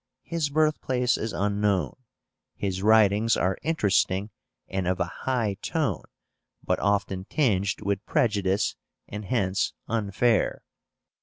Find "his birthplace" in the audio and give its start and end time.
0.23-1.15